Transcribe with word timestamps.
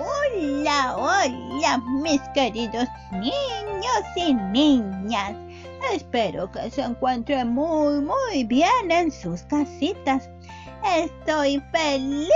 Hola, 0.00 0.96
hola, 0.96 1.78
mis 2.02 2.22
queridos 2.32 2.88
niños 3.12 4.02
y 4.16 4.32
niñas. 4.32 5.34
Espero 5.92 6.50
que 6.50 6.70
se 6.70 6.80
encuentren 6.80 7.48
muy, 7.48 8.00
muy 8.00 8.44
bien 8.44 8.90
en 8.90 9.12
sus 9.12 9.42
casitas. 9.42 10.30
Estoy 10.96 11.62
feliz 11.70 12.30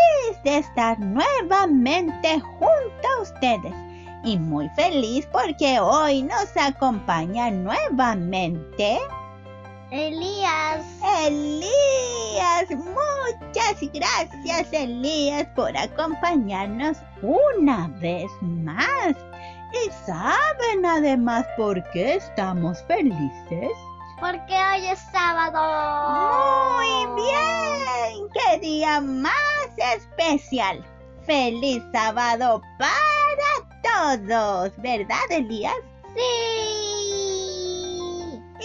de 0.45 0.59
estar 0.59 1.01
nuevamente 1.01 2.39
junto 2.41 3.09
a 3.17 3.23
ustedes 3.23 3.75
y 4.25 4.39
muy 4.39 4.69
feliz 4.77 5.27
porque 5.33 5.81
hoy 5.81 6.23
nos 6.23 6.55
acompaña 6.57 7.51
nuevamente 7.51 8.99
Elías. 9.91 10.85
Elías. 11.25 12.69
Muchas 13.41 13.81
gracias 13.93 14.73
Elías 14.73 15.47
por 15.55 15.77
acompañarnos 15.77 16.99
una 17.23 17.89
vez 18.01 18.31
más. 18.41 19.15
¿Y 19.73 19.91
saben 20.07 20.87
además 20.87 21.45
por 21.57 21.83
qué 21.91 22.15
estamos 22.15 22.83
felices? 22.85 23.71
Porque 24.21 24.55
hoy 24.55 24.87
es 24.87 25.01
sábado. 25.13 26.77
Muy 26.77 27.07
bien. 27.23 28.29
¡Qué 28.33 28.59
día 28.61 29.01
más 29.01 29.35
especial! 29.97 30.85
¡Feliz 31.27 31.83
sábado 31.93 32.63
para 32.79 33.53
todos! 33.83 34.73
¿Verdad, 34.79 35.31
Elías? 35.31 35.75
Sí. 36.15 36.85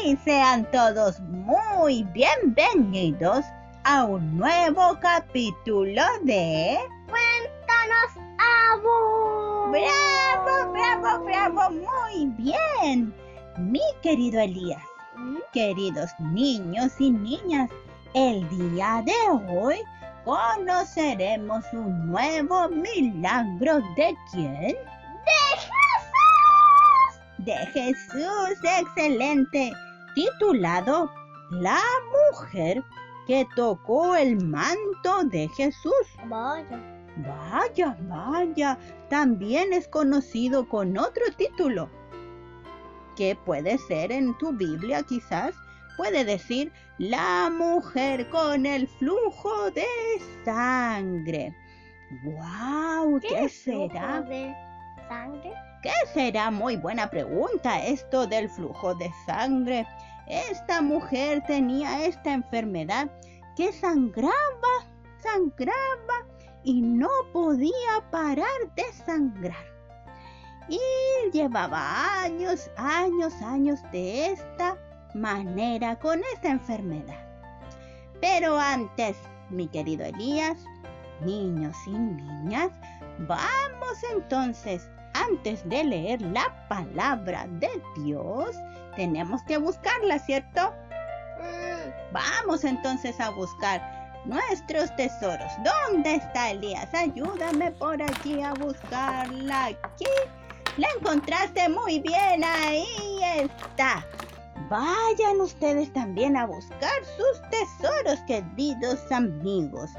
Y 0.05 0.15
sean 0.17 0.69
todos 0.71 1.19
muy 1.21 2.03
bienvenidos 2.13 3.43
a 3.83 4.05
un 4.05 4.37
nuevo 4.37 4.97
capítulo 5.01 6.01
de... 6.23 6.77
Cuéntanos, 7.07 8.11
Abu. 8.71 9.71
¡Bravo, 9.71 10.71
bravo, 10.71 11.23
bravo! 11.23 11.61
Muy 11.71 12.25
bien. 12.37 13.13
Mi 13.57 13.81
querido 14.01 14.39
Elías, 14.41 14.83
¿Mm? 15.15 15.37
queridos 15.53 16.09
niños 16.19 16.93
y 16.99 17.11
niñas, 17.11 17.69
el 18.13 18.47
día 18.49 19.03
de 19.05 19.13
hoy 19.49 19.77
conoceremos 20.25 21.63
un 21.73 22.11
nuevo 22.11 22.69
milagro 22.69 23.79
de 23.95 24.15
quién? 24.31 24.75
¡De 25.25 25.39
Jesús! 25.57 27.19
De 27.39 27.55
Jesús, 27.73 28.59
excelente, 28.63 29.73
titulado 30.15 31.11
La 31.51 31.79
mujer 32.31 32.83
que 33.29 33.47
tocó 33.55 34.15
el 34.15 34.43
manto 34.43 35.23
de 35.25 35.47
Jesús. 35.49 35.93
Vaya. 36.25 36.81
Vaya, 37.17 37.95
vaya, 38.01 38.75
también 39.07 39.71
es 39.71 39.87
conocido 39.87 40.67
con 40.67 40.97
otro 40.97 41.23
título, 41.37 41.91
que 43.15 43.37
puede 43.45 43.77
ser 43.77 44.11
en 44.11 44.35
tu 44.39 44.51
Biblia 44.53 45.03
quizás, 45.03 45.53
puede 45.95 46.25
decir 46.25 46.71
la 46.97 47.51
mujer 47.51 48.27
con 48.29 48.65
el 48.65 48.87
flujo 48.87 49.69
de 49.71 49.85
sangre. 50.43 51.55
¡Wow! 52.23 53.19
¿Qué, 53.19 53.47
flujo 53.47 53.89
será? 53.91 54.21
de 54.21 54.55
sangre? 55.07 55.53
¿Qué 55.83 55.91
será? 56.15 56.49
Muy 56.49 56.77
buena 56.77 57.07
pregunta 57.07 57.85
esto 57.85 58.25
del 58.25 58.49
flujo 58.49 58.95
de 58.95 59.11
sangre. 59.27 59.85
Esta 60.29 60.81
mujer 60.81 61.43
tenía 61.47 62.05
esta 62.05 62.33
enfermedad 62.33 63.09
que 63.55 63.73
sangraba, 63.73 64.33
sangraba 65.21 66.27
y 66.63 66.81
no 66.81 67.09
podía 67.33 68.09
parar 68.11 68.45
de 68.75 68.83
sangrar. 69.05 69.65
Y 70.69 70.79
llevaba 71.33 72.21
años, 72.21 72.69
años, 72.77 73.33
años 73.41 73.79
de 73.91 74.27
esta 74.27 74.77
manera 75.15 75.97
con 75.97 76.21
esta 76.35 76.49
enfermedad. 76.49 77.25
Pero 78.21 78.59
antes, 78.59 79.17
mi 79.49 79.67
querido 79.67 80.05
Elías, 80.05 80.57
niños 81.21 81.75
y 81.87 81.97
niñas, 81.97 82.69
vamos 83.27 84.03
entonces, 84.13 84.87
antes 85.19 85.67
de 85.67 85.83
leer 85.83 86.21
la 86.21 86.67
palabra 86.67 87.47
de 87.59 87.69
Dios, 87.97 88.55
tenemos 88.95 89.41
que 89.43 89.57
buscarla, 89.57 90.19
¿cierto? 90.19 90.73
Mm, 91.39 92.13
Vamos 92.13 92.63
entonces 92.63 93.19
a 93.19 93.29
buscar 93.29 93.81
nuestros 94.25 94.93
tesoros. 94.95 95.51
¿Dónde 95.63 96.15
está 96.15 96.51
Elías? 96.51 96.93
Ayúdame 96.93 97.71
por 97.71 98.01
aquí 98.01 98.41
a 98.41 98.53
buscarla. 98.53 99.65
Aquí. 99.65 100.05
La 100.77 100.87
encontraste 100.97 101.69
muy 101.69 101.99
bien. 101.99 102.43
Ahí 102.43 102.85
está. 103.35 104.05
Vayan 104.69 105.41
ustedes 105.41 105.91
también 105.93 106.35
a 106.37 106.45
buscar 106.45 107.03
sus 107.17 107.41
tesoros, 107.49 108.19
queridos 108.27 109.11
amigos. 109.11 109.91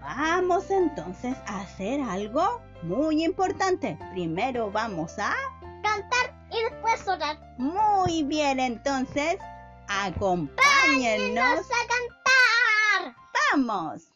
Vamos 0.00 0.70
entonces 0.70 1.36
a 1.46 1.60
hacer 1.60 2.00
algo 2.00 2.60
muy 2.82 3.24
importante. 3.24 3.98
Primero 4.12 4.70
vamos 4.70 5.18
a... 5.18 5.34
cantar 5.82 6.34
y 6.50 6.62
después 6.62 7.06
orar. 7.08 7.38
Muy 7.58 8.22
bien, 8.24 8.60
entonces, 8.60 9.38
acompáñennos. 9.88 11.34
¡Vámonos 11.34 11.66
a 11.66 11.86
cantar! 11.88 13.16
¡Vamos! 13.52 14.06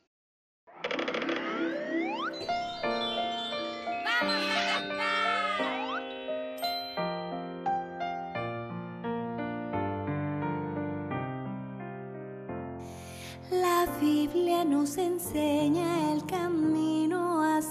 La 13.51 13.87
Biblia 14.01 14.65
nos 14.65 14.97
enseña 14.97 16.13
el 16.13 16.27
camino 16.27 17.04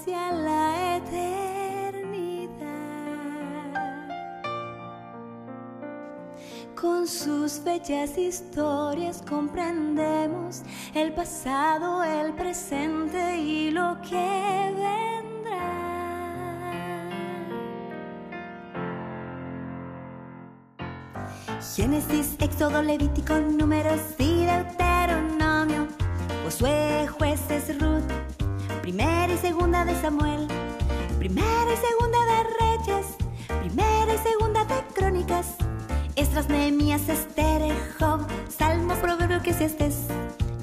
hacia 0.04 0.32
la 0.32 0.96
eternidad. 0.96 2.50
Con 6.78 7.06
sus 7.06 7.62
bellas 7.64 8.18
historias 8.18 9.22
comprendemos 9.28 10.62
el 10.94 11.12
pasado, 11.14 12.02
el 12.04 12.34
presente 12.34 13.38
y 13.38 13.70
lo 13.70 13.96
que 14.02 14.74
vendrá. 14.74 15.14
Génesis, 21.74 22.36
Éxodo, 22.40 22.82
Levítico, 22.82 23.38
Números 23.38 24.00
y 24.18 24.44
Deuteronomio, 24.44 25.86
Josué, 26.44 27.08
Jueces, 27.08 27.80
Ruth, 27.80 27.93
Segunda 29.64 29.86
de 29.86 30.00
Samuel, 30.02 30.46
Primera 31.18 31.72
y 31.72 31.76
Segunda 31.78 32.18
de 32.26 32.44
Reyes, 32.60 33.06
Primera 33.60 34.12
y 34.12 34.18
Segunda 34.18 34.62
de 34.66 34.74
Crónicas, 34.94 35.54
Esdras, 36.16 36.50
Nehemías, 36.50 37.08
Esther, 37.08 37.72
Job, 37.98 38.26
Salmos, 38.54 38.98
Proverbios, 38.98 39.40
Eclesiastes, 39.40 40.08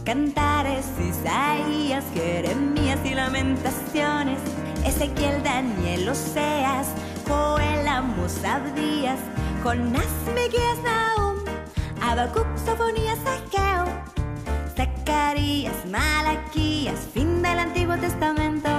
Cantares, 0.06 0.86
Isaías, 1.00 2.06
Jeremías 2.14 3.00
y 3.04 3.16
Lamentaciones, 3.16 4.38
Ezequiel, 4.86 5.42
Daniel, 5.42 6.08
Oseas, 6.08 6.90
Joel, 7.28 7.88
Amos, 7.88 8.44
Abdías, 8.46 9.18
Jonás, 9.64 10.06
Miqueas, 10.36 10.78
Nahum, 10.84 11.38
Habacuc, 12.04 12.46
Sofonías, 12.64 13.18
Ageo, 13.26 14.01
Malaquías, 15.92 17.00
fin 17.14 17.42
del 17.42 17.60
Antiguo 17.60 17.98
Testamento. 17.98 18.70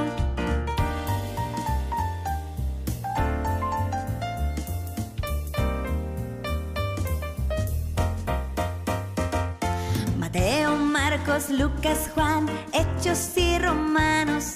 Mateo, 10.17 10.77
Marcos, 10.77 11.51
Lucas, 11.51 12.11
Juan, 12.15 12.47
Hechos 12.73 13.37
y 13.37 13.59
Romanos. 13.59 14.55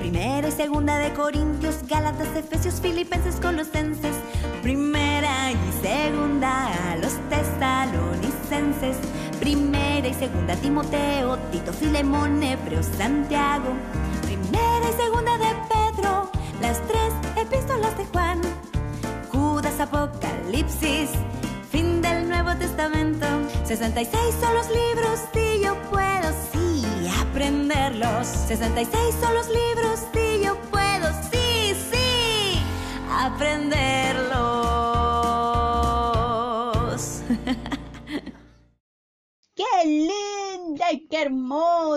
Primera 0.00 0.48
y 0.48 0.52
segunda 0.52 0.96
de 0.96 1.12
Corintios, 1.12 1.86
Gálatas, 1.86 2.34
Efesios, 2.34 2.80
Filipenses, 2.80 3.36
Colosenses. 3.36 4.16
Primera 4.62 5.52
y 5.52 5.82
segunda 5.82 6.68
a 6.90 6.96
los 6.96 7.12
tesalonicenses. 7.28 8.37
Primera 9.38 10.08
y 10.08 10.14
segunda 10.14 10.56
Timoteo, 10.56 11.36
Tito, 11.52 11.70
Filemón, 11.70 12.42
Hebreo, 12.42 12.82
Santiago. 12.82 13.74
Primera 14.22 14.88
y 14.88 15.02
segunda 15.02 15.36
de 15.36 15.54
Pedro, 15.68 16.30
las 16.62 16.80
tres 16.86 17.12
epístolas 17.36 17.96
de 17.98 18.06
Juan. 18.06 18.40
Judas, 19.30 19.78
Apocalipsis, 19.80 21.10
fin 21.70 22.00
del 22.00 22.26
Nuevo 22.26 22.56
Testamento. 22.56 23.26
66 23.64 24.18
son 24.40 24.54
los 24.54 24.66
libros 24.70 25.20
y 25.34 25.62
yo 25.62 25.74
puedo 25.90 26.32
sí 26.50 26.86
aprenderlos. 27.20 28.26
66 28.26 29.14
son 29.20 29.34
los 29.34 29.46
libros 29.48 30.00
y 30.14 30.44
yo 30.44 30.56
puedo 30.70 31.08
sí 31.30 32.58
aprenderlos. 33.10 34.47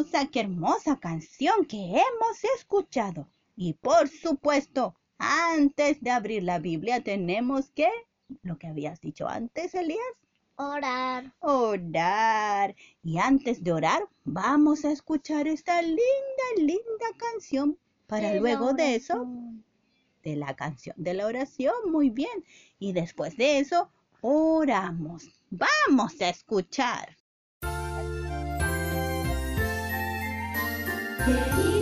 Hermosa, 0.02 0.28
qué 0.32 0.40
hermosa 0.40 1.00
canción 1.00 1.66
que 1.66 1.78
hemos 1.78 2.44
escuchado! 2.58 3.28
Y 3.56 3.74
por 3.74 4.10
supuesto, 4.10 4.96
antes 5.18 6.02
de 6.02 6.10
abrir 6.10 6.44
la 6.44 6.60
Biblia 6.60 7.04
tenemos 7.04 7.70
que, 7.72 7.90
lo 8.42 8.58
que 8.58 8.68
habías 8.68 9.00
dicho 9.02 9.28
antes, 9.28 9.76
Elías, 9.76 10.00
Orar. 10.56 11.34
orar. 11.40 12.76
Y 13.04 13.18
antes 13.18 13.64
de 13.64 13.74
orar, 13.74 14.08
vamos 14.26 14.86
a 14.86 14.92
escuchar 14.92 15.48
esta 15.48 15.82
linda, 15.82 16.48
linda 16.58 17.08
canción 17.18 17.78
para 18.08 18.36
luego 18.36 18.74
de 18.74 18.96
eso, 18.96 19.28
de 20.24 20.36
la 20.36 20.56
canción 20.56 20.96
de 20.98 21.14
la 21.14 21.26
oración, 21.26 21.74
muy 21.88 22.10
bien. 22.10 22.44
Y 22.80 22.94
después 22.94 23.38
de 23.38 23.60
eso, 23.60 23.90
oramos. 24.22 25.30
Vamos 25.50 26.20
a 26.22 26.30
escuchar. 26.30 27.18
Querido 31.24 31.81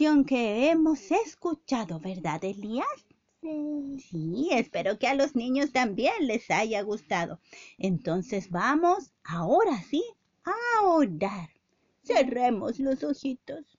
canción 0.00 0.24
que 0.24 0.70
hemos 0.70 1.10
escuchado, 1.10 2.00
¿verdad, 2.00 2.42
Elías? 2.42 2.86
Sí. 3.42 3.98
Sí, 4.08 4.48
espero 4.50 4.98
que 4.98 5.06
a 5.06 5.14
los 5.14 5.36
niños 5.36 5.72
también 5.72 6.26
les 6.26 6.50
haya 6.50 6.80
gustado. 6.80 7.38
Entonces 7.76 8.48
vamos, 8.48 9.12
ahora 9.24 9.82
sí, 9.90 10.02
a 10.44 10.86
orar. 10.86 11.50
Cerremos 12.02 12.78
los 12.78 13.04
ojitos. 13.04 13.78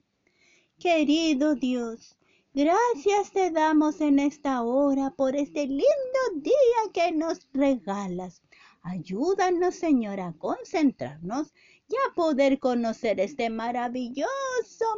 Querido 0.78 1.56
Dios, 1.56 2.16
gracias 2.54 3.32
te 3.32 3.50
damos 3.50 4.00
en 4.00 4.20
esta 4.20 4.62
hora 4.62 5.10
por 5.16 5.34
este 5.34 5.66
lindo 5.66 6.22
día 6.36 6.92
que 6.94 7.10
nos 7.10 7.48
regalas. 7.52 8.42
Ayúdanos, 8.84 9.76
Señor, 9.76 10.18
a 10.18 10.32
concentrarnos 10.32 11.54
y 11.88 11.94
a 11.94 12.14
poder 12.14 12.58
conocer 12.58 13.20
este 13.20 13.48
maravilloso 13.48 14.26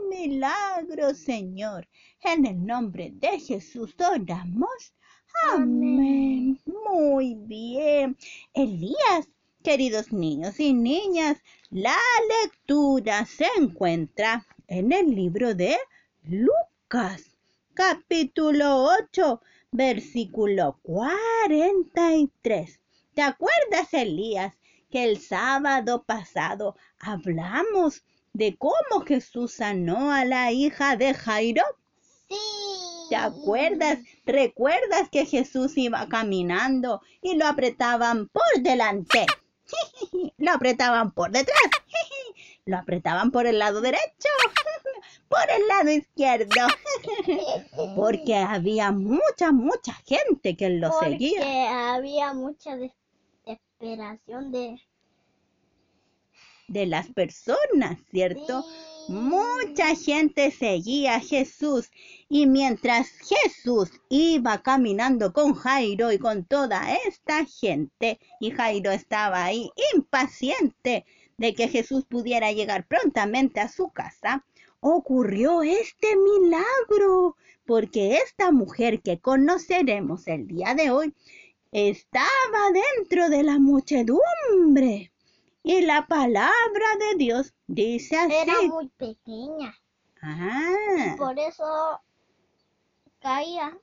milagro, 0.08 1.14
Señor. 1.14 1.86
En 2.22 2.46
el 2.46 2.64
nombre 2.64 3.12
de 3.14 3.38
Jesús 3.38 3.94
oramos. 3.98 4.94
Amén. 5.52 6.58
Muy 6.64 7.34
bien. 7.34 8.16
Elías, 8.54 9.28
queridos 9.62 10.12
niños 10.12 10.58
y 10.60 10.72
niñas, 10.72 11.42
la 11.70 11.98
lectura 12.42 13.26
se 13.26 13.46
encuentra 13.58 14.46
en 14.66 14.92
el 14.92 15.14
libro 15.14 15.54
de 15.54 15.76
Lucas, 16.22 17.36
capítulo 17.74 18.88
8, 18.98 19.42
versículo 19.72 20.78
43. 20.82 22.80
¿Te 23.14 23.22
acuerdas, 23.22 23.92
Elías, 23.92 24.54
que 24.90 25.04
el 25.04 25.20
sábado 25.20 26.02
pasado 26.04 26.76
hablamos 26.98 28.02
de 28.32 28.56
cómo 28.56 29.04
Jesús 29.06 29.54
sanó 29.54 30.12
a 30.12 30.24
la 30.24 30.50
hija 30.50 30.96
de 30.96 31.14
Jairo? 31.14 31.62
Sí. 32.28 32.36
¿Te 33.10 33.16
acuerdas? 33.16 33.98
¿Recuerdas 34.26 35.08
que 35.10 35.26
Jesús 35.26 35.76
iba 35.76 36.08
caminando 36.08 37.02
y 37.22 37.36
lo 37.36 37.46
apretaban 37.46 38.28
por 38.28 38.62
delante? 38.62 39.26
Lo 40.36 40.52
apretaban 40.52 41.12
por 41.12 41.30
detrás. 41.30 41.58
Lo 42.66 42.76
apretaban 42.78 43.30
por 43.30 43.46
el 43.46 43.58
lado 43.58 43.80
derecho. 43.80 44.28
Por 45.28 45.50
el 45.50 45.66
lado 45.66 45.90
izquierdo. 45.90 46.66
Porque 47.96 48.36
había 48.36 48.92
mucha, 48.92 49.50
mucha 49.52 49.92
gente 50.06 50.56
que 50.56 50.68
lo 50.70 50.90
Porque 50.90 51.10
seguía. 51.10 51.94
había 51.94 52.32
mucha 52.34 52.76
desesperación 53.44 54.52
de... 54.52 54.80
De 56.66 56.86
las 56.86 57.08
personas, 57.08 57.98
¿cierto? 58.10 58.62
Sí. 58.62 59.12
Mucha 59.12 59.94
gente 59.94 60.50
seguía 60.50 61.16
a 61.16 61.20
Jesús 61.20 61.90
y 62.30 62.46
mientras 62.46 63.10
Jesús 63.10 63.90
iba 64.08 64.62
caminando 64.62 65.34
con 65.34 65.52
Jairo 65.52 66.10
y 66.10 66.18
con 66.18 66.46
toda 66.46 66.94
esta 67.06 67.44
gente, 67.44 68.18
y 68.40 68.50
Jairo 68.50 68.90
estaba 68.92 69.44
ahí 69.44 69.70
impaciente 69.94 71.04
de 71.36 71.54
que 71.54 71.68
Jesús 71.68 72.06
pudiera 72.06 72.50
llegar 72.52 72.86
prontamente 72.86 73.60
a 73.60 73.68
su 73.68 73.90
casa, 73.90 74.46
ocurrió 74.80 75.62
este 75.62 76.16
milagro, 76.16 77.36
porque 77.66 78.16
esta 78.16 78.52
mujer 78.52 79.02
que 79.02 79.20
conoceremos 79.20 80.26
el 80.28 80.46
día 80.46 80.74
de 80.74 80.90
hoy 80.90 81.14
estaba 81.74 82.70
dentro 82.72 83.28
de 83.28 83.42
la 83.42 83.58
muchedumbre. 83.58 85.12
Y 85.64 85.82
la 85.82 86.06
palabra 86.06 86.86
de 87.00 87.18
Dios 87.18 87.52
dice 87.66 88.16
así. 88.16 88.32
Era 88.32 88.62
muy 88.62 88.88
pequeña. 88.90 89.74
Ah, 90.22 91.16
Por 91.18 91.36
eso 91.38 92.00
caía 93.18 93.76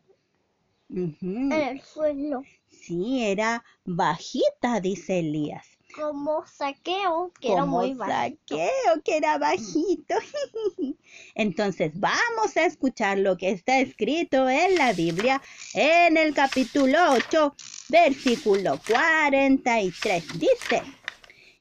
en 0.90 1.52
el 1.52 1.82
suelo. 1.82 2.44
Sí, 2.70 3.26
era 3.26 3.64
bajita, 3.84 4.80
dice 4.80 5.20
Elías. 5.20 5.68
Como 5.96 6.46
saqueo, 6.48 7.34
que 7.42 7.52
era 7.52 7.66
muy 7.66 7.94
bajito. 7.94 8.56
saqueo, 8.56 9.02
que 9.04 9.18
era 9.18 9.38
bajito. 9.38 10.16
Entonces 11.36 11.92
vamos 12.00 12.56
a 12.56 12.66
escuchar 12.66 13.18
lo 13.18 13.36
que 13.38 13.50
está 13.52 13.80
escrito 13.80 14.48
en 14.50 14.76
la 14.76 14.94
Biblia 14.94 15.42
en 15.74 16.16
el 16.16 16.34
capítulo 16.34 16.98
8, 17.12 17.56
versículo 17.92 18.80
43. 18.88 20.40
Dice, 20.40 20.82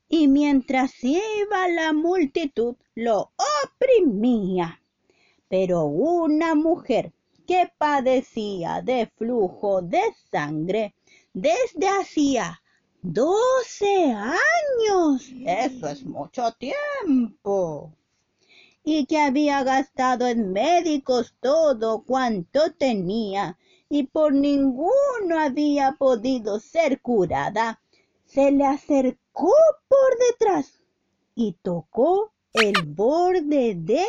y 0.09 0.29
mientras 0.29 0.93
iba 1.03 1.69
la 1.69 1.93
multitud 1.93 2.77
lo 2.95 3.33
oprimía, 3.65 4.81
pero 5.49 5.87
una 5.87 6.55
mujer 6.55 7.13
que 7.49 7.69
padecía 7.77 8.81
de 8.81 9.11
flujo 9.19 9.83
de 9.83 10.03
sangre 10.31 10.95
desde 11.33 11.89
hacía 11.89 12.63
12 13.03 14.13
años. 14.13 15.33
Eso 15.45 15.89
es 15.89 16.05
mucho 16.05 16.53
tiempo. 16.53 17.93
Y 18.85 19.05
que 19.07 19.19
había 19.19 19.65
gastado 19.65 20.29
en 20.29 20.53
médicos 20.53 21.35
todo 21.41 22.05
cuanto 22.05 22.73
tenía 22.73 23.59
y 23.93 24.05
por 24.05 24.33
ninguno 24.33 25.39
había 25.39 25.97
podido 25.99 26.61
ser 26.61 27.03
curada, 27.03 27.83
se 28.25 28.53
le 28.53 28.65
acercó 28.65 29.53
por 29.89 30.19
detrás 30.31 30.81
y 31.35 31.57
tocó 31.61 32.33
el 32.53 32.73
borde 32.87 33.75
de 33.75 34.07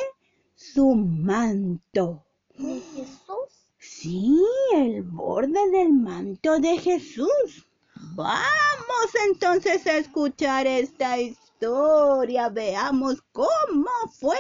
su 0.56 0.94
manto. 0.94 2.24
De 2.56 2.80
Jesús. 2.80 3.68
Sí, 3.80 4.40
el 4.76 5.02
borde 5.02 5.72
del 5.72 5.94
manto 5.94 6.60
de 6.60 6.78
Jesús. 6.78 7.68
Vamos 8.14 9.16
entonces 9.28 9.88
a 9.88 9.98
escuchar 9.98 10.68
esta 10.68 11.20
historia. 11.20 12.50
Veamos 12.50 13.24
cómo 13.32 13.90
fue 14.12 14.38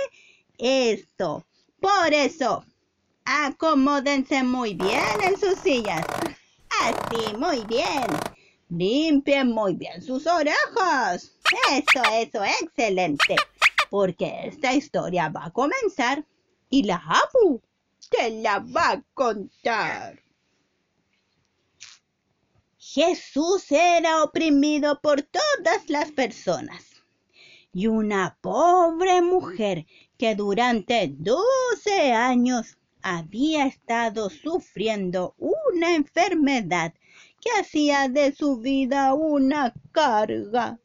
esto. 0.59 1.43
Por 1.79 2.13
eso, 2.13 2.63
acomódense 3.25 4.43
muy 4.43 4.73
bien 4.73 5.21
en 5.23 5.39
sus 5.39 5.59
sillas. 5.59 6.05
Así, 6.81 7.35
muy 7.37 7.65
bien. 7.65 8.07
Limpien 8.69 9.51
muy 9.51 9.75
bien 9.75 10.01
sus 10.01 10.25
orejas. 10.27 11.37
Eso, 11.69 12.01
eso, 12.13 12.43
excelente. 12.43 13.35
Porque 13.89 14.47
esta 14.47 14.73
historia 14.73 15.29
va 15.29 15.45
a 15.45 15.51
comenzar 15.51 16.25
y 16.69 16.83
la 16.83 16.95
Abu 16.95 17.61
te 18.09 18.31
la 18.41 18.59
va 18.59 18.91
a 18.91 19.03
contar. 19.13 20.21
Jesús 22.77 23.71
era 23.71 24.23
oprimido 24.23 24.99
por 24.99 25.21
todas 25.21 25.89
las 25.89 26.11
personas 26.11 26.91
y 27.73 27.87
una 27.87 28.37
pobre 28.41 29.21
mujer 29.21 29.85
que 30.17 30.35
durante 30.35 31.13
12 31.17 32.11
años 32.11 32.77
había 33.03 33.65
estado 33.65 34.29
sufriendo 34.29 35.35
una 35.37 35.95
enfermedad 35.95 36.93
que 37.39 37.49
hacía 37.59 38.07
de 38.07 38.33
su 38.33 38.57
vida 38.57 39.13
una 39.13 39.73
carga. 39.91 40.79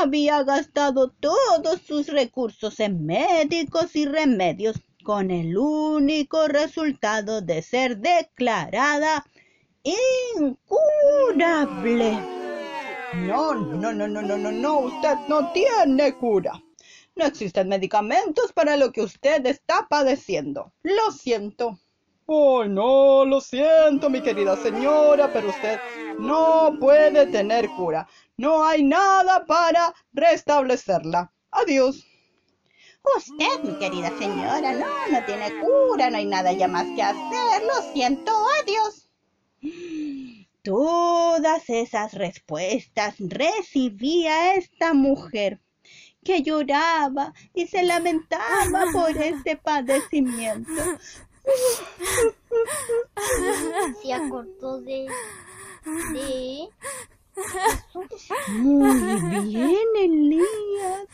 Había 0.00 0.44
gastado 0.44 1.10
todos 1.10 1.80
sus 1.86 2.06
recursos 2.08 2.78
en 2.80 3.04
médicos 3.04 3.96
y 3.96 4.06
remedios 4.06 4.76
con 5.02 5.30
el 5.30 5.56
único 5.56 6.46
resultado 6.46 7.40
de 7.40 7.62
ser 7.62 7.98
declarada 7.98 9.24
incurable. 9.82 10.60
No, 13.14 13.54
no, 13.54 13.92
no, 13.92 14.06
no, 14.06 14.22
no, 14.22 14.36
no, 14.36 14.52
no, 14.52 14.78
usted 14.80 15.14
no 15.28 15.52
tiene 15.52 16.14
cura. 16.14 16.62
No 17.20 17.26
existen 17.26 17.68
medicamentos 17.68 18.50
para 18.54 18.78
lo 18.78 18.92
que 18.92 19.02
usted 19.02 19.44
está 19.44 19.86
padeciendo. 19.90 20.72
Lo 20.82 21.12
siento. 21.12 21.78
Oh, 22.24 22.64
no, 22.64 23.26
lo 23.26 23.42
siento, 23.42 24.08
mi 24.08 24.22
querida 24.22 24.56
señora, 24.56 25.30
pero 25.30 25.50
usted 25.50 25.78
no 26.18 26.78
puede 26.80 27.26
tener 27.26 27.68
cura. 27.76 28.08
No 28.38 28.64
hay 28.64 28.82
nada 28.82 29.44
para 29.44 29.94
restablecerla. 30.14 31.30
Adiós. 31.50 32.06
Usted, 33.18 33.64
mi 33.64 33.78
querida 33.78 34.10
señora, 34.18 34.72
no, 34.72 34.86
no 35.12 35.24
tiene 35.26 35.60
cura, 35.60 36.08
no 36.08 36.16
hay 36.16 36.24
nada 36.24 36.52
ya 36.52 36.68
más 36.68 36.86
que 36.96 37.02
hacer. 37.02 37.62
Lo 37.66 37.92
siento, 37.92 38.32
adiós. 38.62 39.10
Todas 40.62 41.68
esas 41.68 42.14
respuestas 42.14 43.16
recibía 43.18 44.54
esta 44.54 44.94
mujer 44.94 45.60
que 46.24 46.42
lloraba 46.42 47.32
y 47.54 47.66
se 47.66 47.82
lamentaba 47.82 48.84
por 48.92 49.10
este 49.16 49.56
padecimiento. 49.56 50.82
Se 54.02 54.12
acordó 54.12 54.80
de. 54.80 55.08
de. 56.12 56.68
Muy 58.48 59.00
bien, 59.44 59.86
Elías. 59.96 61.06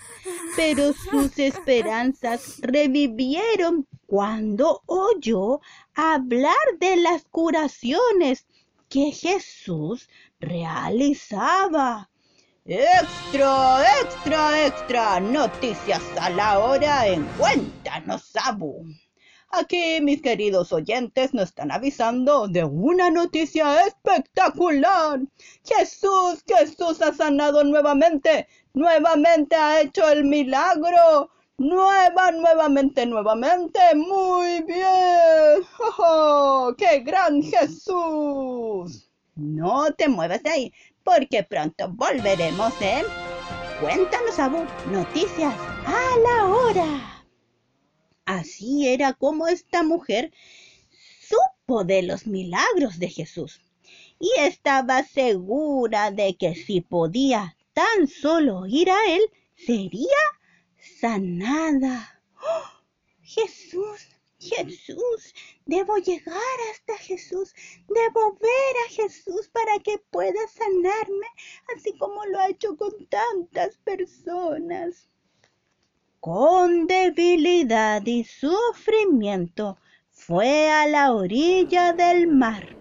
Pero 0.56 0.92
sus 0.92 1.38
esperanzas 1.38 2.58
revivieron 2.60 3.86
cuando 4.06 4.82
oyó 4.86 5.60
hablar 5.94 6.56
de 6.80 6.96
las 6.96 7.24
curaciones 7.30 8.46
que 8.88 9.12
Jesús 9.12 10.08
realizaba. 10.40 12.10
Extra, 12.68 13.84
extra, 14.02 14.66
extra. 14.66 15.20
Noticias 15.20 16.02
a 16.20 16.30
la 16.30 16.58
hora 16.58 17.06
en 17.06 17.24
Cuéntanos, 17.38 18.32
Abu. 18.44 18.84
Aquí 19.52 20.00
mis 20.02 20.20
queridos 20.20 20.72
oyentes 20.72 21.32
nos 21.32 21.50
están 21.50 21.70
avisando 21.70 22.48
de 22.48 22.64
una 22.64 23.08
noticia 23.08 23.86
espectacular. 23.86 25.20
Jesús, 25.64 26.42
Jesús 26.44 27.00
ha 27.02 27.12
sanado 27.14 27.62
nuevamente, 27.62 28.48
nuevamente 28.74 29.54
ha 29.54 29.82
hecho 29.82 30.08
el 30.08 30.24
milagro. 30.24 31.30
Nueva, 31.58 32.32
nuevamente, 32.32 33.06
nuevamente. 33.06 33.78
Muy 33.94 34.62
bien. 34.62 35.62
¡Oh, 35.98 36.74
¡Qué 36.76 36.98
gran 36.98 37.44
Jesús! 37.44 39.06
No 39.36 39.92
te 39.92 40.08
muevas 40.08 40.42
de 40.42 40.50
ahí, 40.50 40.72
porque 41.06 41.44
pronto 41.44 41.88
volveremos 41.88 42.74
en 42.82 43.06
Cuéntanos, 43.80 44.38
Abu, 44.38 44.64
noticias 44.90 45.54
a 45.86 46.16
la 46.24 46.48
hora. 46.48 47.24
Así 48.24 48.88
era 48.88 49.12
como 49.12 49.46
esta 49.46 49.82
mujer 49.82 50.32
supo 51.20 51.84
de 51.84 52.02
los 52.02 52.26
milagros 52.26 52.98
de 52.98 53.08
Jesús 53.08 53.60
y 54.18 54.30
estaba 54.40 55.04
segura 55.04 56.10
de 56.10 56.36
que 56.36 56.54
si 56.54 56.80
podía 56.80 57.56
tan 57.72 58.08
solo 58.08 58.66
ir 58.66 58.90
a 58.90 58.98
él, 59.08 59.20
sería 59.54 60.22
sanada. 61.00 62.20
¡Oh! 62.42 62.82
Jesús, 63.20 64.08
Jesús, 64.48 65.34
debo 65.64 65.96
llegar 65.96 66.58
hasta 66.72 66.96
Jesús, 66.98 67.54
debo 67.88 68.38
ver 68.40 68.76
a 68.86 68.92
Jesús 68.92 69.48
para 69.48 69.78
que 69.80 69.98
pueda 70.10 70.40
sanarme, 70.48 71.26
así 71.74 71.96
como 71.98 72.24
lo 72.26 72.38
ha 72.38 72.48
hecho 72.48 72.76
con 72.76 72.92
tantas 73.06 73.76
personas. 73.78 75.08
Con 76.20 76.86
debilidad 76.86 78.02
y 78.04 78.24
sufrimiento 78.24 79.78
fue 80.10 80.70
a 80.70 80.86
la 80.86 81.12
orilla 81.12 81.92
del 81.92 82.26
mar, 82.26 82.76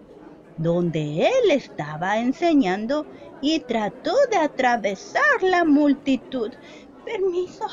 donde 0.56 1.28
él 1.28 1.50
estaba 1.50 2.18
enseñando 2.18 3.06
y 3.40 3.60
trató 3.60 4.14
de 4.30 4.38
atravesar 4.38 5.42
la 5.42 5.64
multitud. 5.64 6.52
Permiso, 7.04 7.66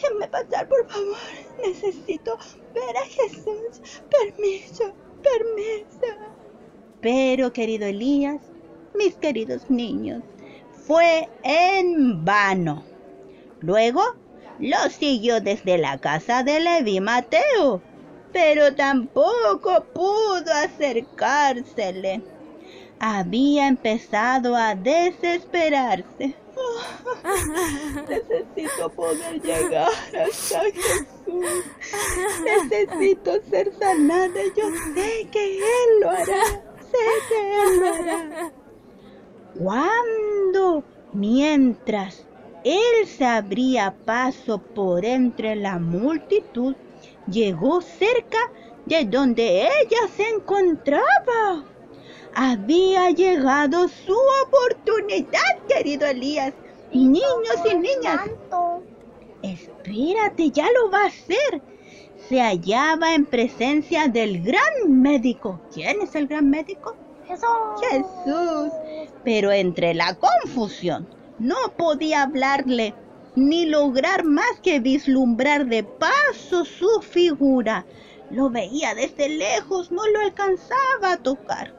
déjenme 0.00 0.28
pasar, 0.28 0.68
por 0.68 0.88
favor. 0.88 1.16
Necesito 1.64 2.38
ver 2.74 2.96
a 2.96 3.04
Jesús. 3.06 4.02
Permiso, 4.10 4.92
permiso. 5.22 6.16
Pero, 7.00 7.52
querido 7.52 7.86
Elías, 7.86 8.40
mis 8.94 9.14
queridos 9.16 9.68
niños, 9.70 10.22
fue 10.86 11.28
en 11.42 12.24
vano. 12.24 12.84
Luego 13.60 14.02
lo 14.58 14.78
siguió 14.90 15.40
desde 15.40 15.78
la 15.78 15.98
casa 15.98 16.42
de 16.42 16.60
Levi 16.60 17.00
Mateo, 17.00 17.82
pero 18.32 18.74
tampoco 18.74 19.84
pudo 19.92 20.52
acercársele. 20.64 22.22
Había 23.00 23.68
empezado 23.68 24.56
a 24.56 24.74
desesperarse. 24.74 26.34
necesito 28.08 28.88
poder 28.90 29.40
llegar 29.40 29.88
hasta 29.88 30.60
Jesús. 30.72 31.06
Necesito 32.44 33.40
ser 33.48 33.72
sanada. 33.78 34.40
Yo 34.56 34.70
sé 34.94 35.28
que 35.30 35.58
Él 35.58 36.00
lo 36.00 36.10
hará. 36.10 36.44
Sé 36.90 37.06
que 37.28 37.62
Él 37.62 37.80
lo 37.80 37.94
hará. 37.94 38.52
Cuando, 39.58 40.84
mientras 41.12 42.24
él 42.64 43.06
se 43.06 43.24
abría 43.24 43.94
paso 44.04 44.58
por 44.58 45.04
entre 45.04 45.56
la 45.56 45.78
multitud, 45.78 46.74
llegó 47.26 47.80
cerca 47.80 48.38
de 48.84 49.04
donde 49.04 49.62
ella 49.62 50.08
se 50.14 50.28
encontraba. 50.28 51.64
Había 52.34 53.10
llegado 53.10 53.88
su 53.88 54.16
oportunidad, 54.46 55.58
querido 55.68 56.06
Elías. 56.06 56.54
Niños 56.92 57.60
y 57.70 57.74
niñas, 57.74 58.20
espérate, 59.42 60.50
ya 60.50 60.66
lo 60.72 60.90
va 60.90 61.02
a 61.02 61.06
hacer. 61.06 61.62
Se 62.28 62.40
hallaba 62.40 63.14
en 63.14 63.26
presencia 63.26 64.08
del 64.08 64.42
gran 64.42 65.00
médico. 65.02 65.60
¿Quién 65.72 66.00
es 66.00 66.14
el 66.14 66.26
gran 66.26 66.48
médico? 66.48 66.96
Jesús. 67.26 67.48
Jesús. 67.90 68.72
Pero 69.24 69.52
entre 69.52 69.94
la 69.94 70.14
confusión 70.14 71.08
no 71.38 71.56
podía 71.76 72.22
hablarle 72.22 72.94
ni 73.36 73.66
lograr 73.66 74.24
más 74.24 74.58
que 74.62 74.80
vislumbrar 74.80 75.66
de 75.66 75.84
paso 75.84 76.64
su 76.64 77.00
figura. 77.02 77.86
Lo 78.30 78.50
veía 78.50 78.94
desde 78.94 79.28
lejos, 79.28 79.90
no 79.90 80.06
lo 80.08 80.20
alcanzaba 80.20 81.12
a 81.12 81.16
tocar. 81.18 81.77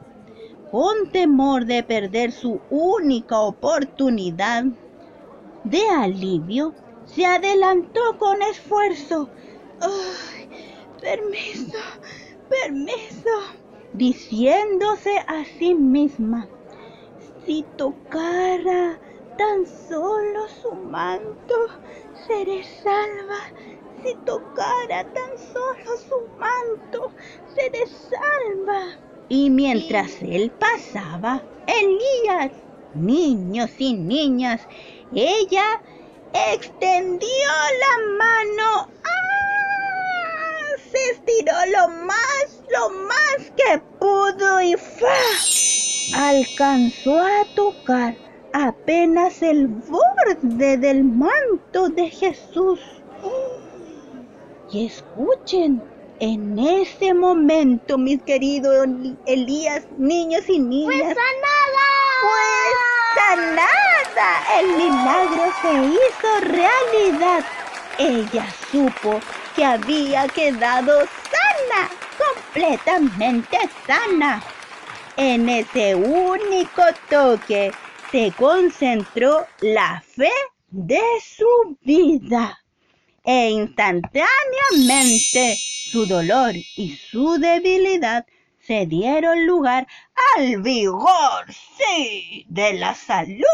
Con 0.70 1.10
temor 1.10 1.66
de 1.66 1.82
perder 1.82 2.30
su 2.30 2.60
única 2.70 3.40
oportunidad 3.40 4.64
de 5.64 5.88
alivio, 5.88 6.74
se 7.06 7.26
adelantó 7.26 8.00
con 8.18 8.40
esfuerzo. 8.42 9.28
¡Ay! 9.80 10.48
Permiso, 11.00 11.78
permiso, 12.48 13.30
diciéndose 13.94 15.18
a 15.26 15.44
sí 15.58 15.74
misma, 15.74 16.46
si 17.44 17.64
tocara 17.76 19.00
tan 19.36 19.66
solo 19.66 20.46
su 20.62 20.72
manto, 20.72 21.54
seré 22.28 22.62
salva. 22.62 23.40
Si 24.04 24.14
tocara 24.24 25.04
tan 25.12 25.38
solo 25.52 25.96
su 25.96 26.28
manto, 26.38 27.10
seré 27.54 27.86
salva. 27.86 29.09
Y 29.32 29.48
mientras 29.48 30.20
él 30.22 30.50
pasaba, 30.50 31.40
Elías, 31.68 32.50
niños 32.94 33.70
y 33.78 33.94
niñas, 33.94 34.60
ella 35.14 35.80
extendió 36.52 37.28
la 37.28 38.16
mano. 38.18 38.88
¡Ah! 39.04 40.76
Se 40.90 41.12
estiró 41.12 41.52
lo 41.78 41.88
más, 42.06 42.62
lo 42.70 42.90
más 42.90 43.52
que 43.56 43.78
pudo 44.00 44.62
y 44.62 44.74
¡fa! 44.76 46.26
alcanzó 46.28 47.16
a 47.16 47.44
tocar 47.54 48.16
apenas 48.52 49.42
el 49.42 49.68
borde 49.68 50.76
del 50.76 51.04
manto 51.04 51.88
de 51.88 52.10
Jesús. 52.10 52.80
Y 54.72 54.86
escuchen, 54.86 55.80
en 56.20 56.58
ese 56.58 57.14
momento, 57.14 57.96
mis 57.96 58.22
queridos 58.22 58.86
Elías, 59.26 59.84
niños 59.96 60.48
y 60.48 60.58
niñas, 60.58 61.00
pues 61.00 61.16
sanada. 61.16 61.90
El 64.58 64.68
milagro 64.76 65.44
se 65.62 65.72
hizo 65.72 66.40
realidad. 66.42 67.44
Ella 67.98 68.46
supo 68.70 69.20
que 69.56 69.64
había 69.64 70.28
quedado 70.28 71.00
sana, 71.00 71.90
completamente 72.18 73.58
sana. 73.86 74.42
En 75.16 75.48
ese 75.48 75.94
único 75.94 76.82
toque 77.08 77.72
se 78.10 78.32
concentró 78.36 79.46
la 79.60 80.02
fe 80.06 80.32
de 80.70 81.00
su 81.22 81.78
vida. 81.82 82.59
E 83.32 83.50
instantáneamente 83.50 85.56
su 85.56 86.04
dolor 86.04 86.52
y 86.56 86.96
su 86.96 87.38
debilidad 87.38 88.26
se 88.58 88.86
dieron 88.86 89.46
lugar 89.46 89.86
al 90.36 90.60
vigor, 90.62 91.44
sí, 91.78 92.44
de 92.48 92.72
la 92.72 92.92
salud 92.96 93.44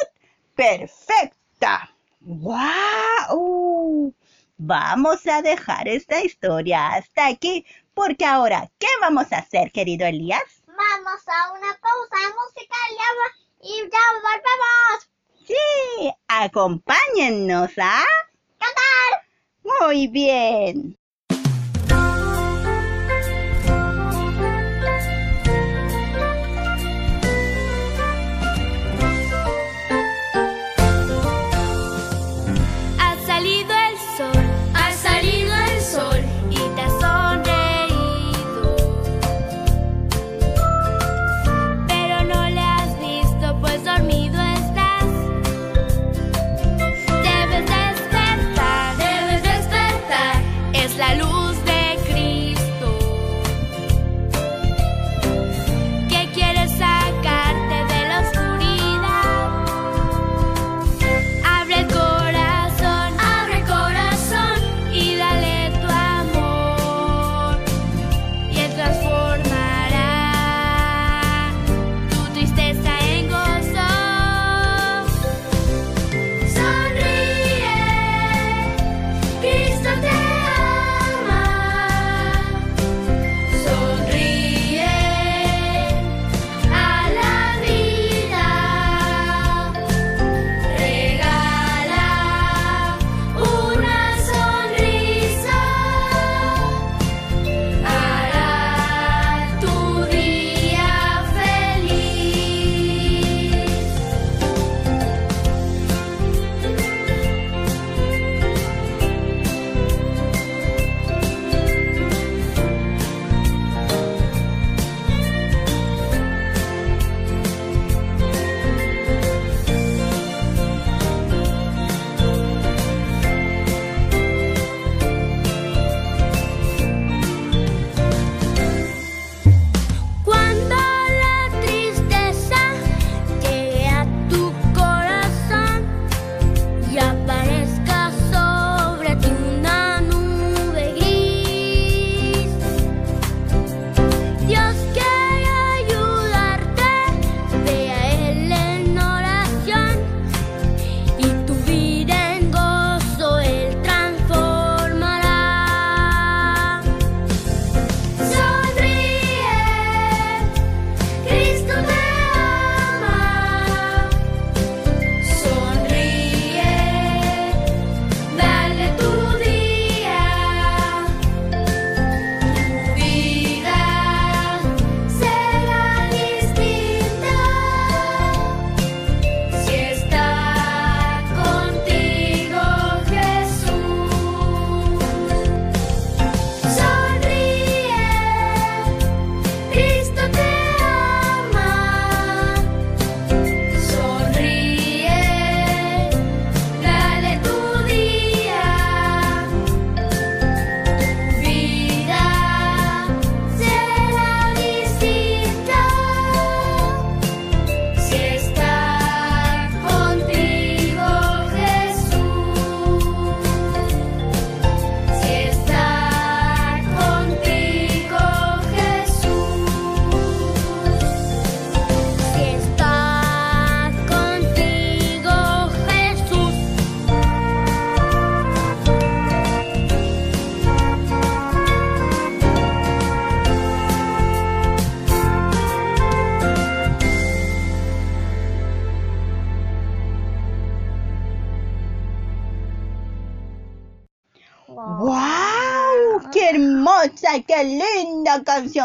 perfecta. 0.54 1.94
¡Guau! 2.20 4.14
Vamos 4.56 5.26
a 5.26 5.42
dejar 5.42 5.88
esta 5.88 6.24
historia 6.24 6.94
hasta 6.94 7.26
aquí, 7.26 7.66
porque 7.92 8.24
ahora, 8.24 8.70
¿qué 8.78 8.88
vamos 9.02 9.30
a 9.30 9.40
hacer, 9.40 9.72
querido 9.72 10.06
Elías? 10.06 10.62
Vamos 10.66 11.20
a 11.28 11.52
una 11.52 11.78
pausa 11.82 12.34
musical 12.40 12.90
y 12.90 12.96
ya- 12.96 13.36
y 13.60 13.76
ya 13.90 14.04
volvemos. 14.22 15.10
Sí, 15.46 16.14
acompáñennos 16.28 17.72
a... 17.76 18.02
¡Cantar! 18.58 19.25
Muy 19.66 20.08
bien. 20.08 20.96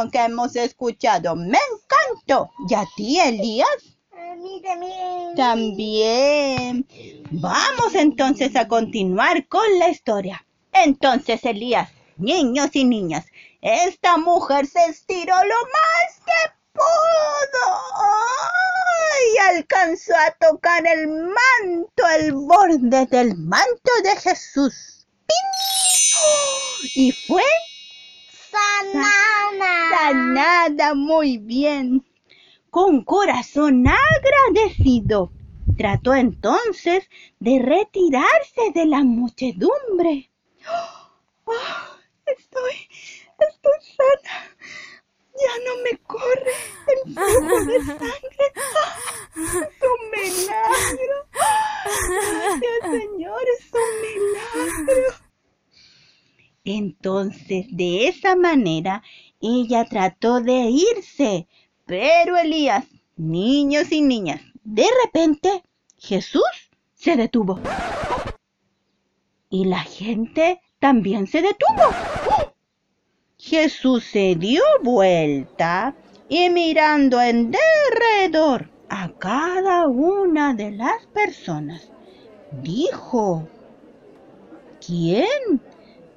Canción 0.01 0.11
que 0.11 0.19
hemos 0.19 0.55
escuchado! 0.55 1.35
¡Me 1.35 1.57
encantó! 1.57 2.51
¿Y 2.67 2.73
a 2.73 2.85
ti, 2.95 3.19
Elías? 3.19 3.67
Eh, 4.15 4.35
mí 4.37 4.61
también. 4.61 5.35
También. 5.35 6.87
Vamos 7.31 7.93
entonces 7.95 8.55
a 8.55 8.67
continuar 8.67 9.47
con 9.47 9.79
la 9.79 9.89
historia. 9.89 10.45
Entonces, 10.71 11.43
Elías, 11.43 11.89
niños 12.17 12.69
y 12.73 12.85
niñas, 12.85 13.25
esta 13.61 14.17
mujer 14.17 14.65
se 14.65 14.83
estiró 14.85 15.35
lo 15.35 15.55
más 15.55 16.19
que 16.25 16.51
pudo. 16.73 17.81
¡Ay! 17.95 19.55
Alcanzó 19.57 20.13
a 20.15 20.31
tocar 20.49 20.85
el 20.87 21.07
manto, 21.07 22.07
el 22.19 22.33
borde 22.33 23.05
del 23.07 23.37
manto 23.37 23.91
de 24.03 24.15
Jesús. 24.15 25.05
¡Pin! 25.27 26.91
Y 26.95 27.11
fue 27.11 27.43
Sanana. 28.51 29.89
sanada 29.89 30.93
muy 30.93 31.37
bien. 31.37 32.05
Con 32.69 33.03
corazón 33.03 33.85
agradecido, 33.87 35.31
trató 35.77 36.13
entonces 36.13 37.09
de 37.39 37.59
retirarse 37.59 38.71
de 38.73 38.85
la 38.85 39.03
muchedumbre. 39.03 40.29
¡Ah! 40.65 41.97
estoy, 42.25 42.73
estoy 43.39 43.79
sana. 43.97 44.55
Ya 45.33 45.53
no 45.65 45.73
me 45.83 45.97
corre 45.99 46.55
el 46.87 47.13
flujo 47.13 47.65
de 47.65 47.79
sangre. 47.85 48.45
¡Ah! 48.55 49.11
Es 49.33 49.81
un 49.91 50.01
milagro. 50.11 51.17
Gracias, 52.21 53.01
Señor, 53.01 53.41
es 53.57 53.71
un 53.73 53.91
milagro. 54.01 55.30
Entonces, 56.63 57.65
de 57.71 58.07
esa 58.07 58.35
manera, 58.35 59.03
ella 59.41 59.85
trató 59.85 60.41
de 60.41 60.69
irse. 60.69 61.47
Pero 61.85 62.37
Elías, 62.37 62.85
niños 63.17 63.91
y 63.91 64.01
niñas, 64.01 64.41
de 64.63 64.85
repente 65.03 65.63
Jesús 65.97 66.71
se 66.93 67.15
detuvo. 67.15 67.59
Y 69.49 69.65
la 69.65 69.79
gente 69.79 70.61
también 70.79 71.27
se 71.27 71.41
detuvo. 71.41 71.89
Jesús 73.37 74.03
se 74.05 74.35
dio 74.35 74.61
vuelta 74.83 75.95
y 76.29 76.49
mirando 76.49 77.19
en 77.19 77.51
derredor 77.51 78.69
a 78.87 79.09
cada 79.17 79.87
una 79.87 80.53
de 80.53 80.71
las 80.71 81.05
personas, 81.07 81.91
dijo, 82.51 83.47
¿quién 84.85 85.61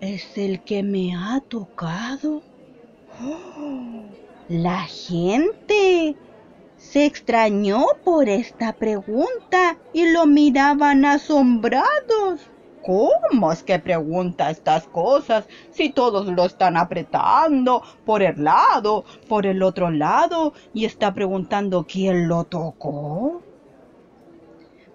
es 0.04 0.36
el 0.36 0.60
que 0.60 0.82
me 0.82 1.14
ha 1.14 1.40
tocado? 1.40 2.42
¡Oh! 3.22 4.02
La 4.48 4.82
gente 4.82 6.16
se 6.76 7.06
extrañó 7.06 7.86
por 8.04 8.28
esta 8.28 8.74
pregunta 8.74 9.78
y 9.92 10.12
lo 10.12 10.26
miraban 10.26 11.04
asombrados. 11.04 12.50
¿Cómo 12.84 13.50
es 13.50 13.62
que 13.62 13.78
pregunta 13.78 14.50
estas 14.50 14.86
cosas 14.88 15.46
si 15.70 15.88
todos 15.88 16.26
lo 16.26 16.44
están 16.44 16.76
apretando 16.76 17.82
por 18.04 18.22
el 18.22 18.44
lado, 18.44 19.04
por 19.26 19.46
el 19.46 19.62
otro 19.62 19.90
lado 19.90 20.52
y 20.74 20.84
está 20.84 21.14
preguntando 21.14 21.86
quién 21.88 22.28
lo 22.28 22.44
tocó? 22.44 23.42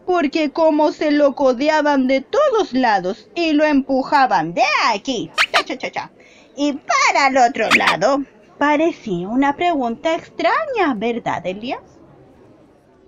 Porque 0.10 0.50
como 0.50 0.92
se 0.92 1.12
lo 1.12 1.36
codeaban 1.36 2.08
de 2.08 2.22
todos 2.22 2.74
lados 2.74 3.30
y 3.36 3.54
lo 3.54 3.64
empujaban 3.64 4.56
de 4.56 4.64
aquí 4.88 5.30
cha, 5.52 5.78
cha, 5.78 5.92
cha, 5.92 6.12
y 6.56 6.74
para 6.74 7.28
el 7.28 7.38
otro 7.38 7.70
lado, 7.78 8.24
parecía 8.58 9.30
una 9.30 9.56
pregunta 9.56 10.16
extraña, 10.16 10.96
¿verdad, 10.96 11.46
Elías? 11.46 11.84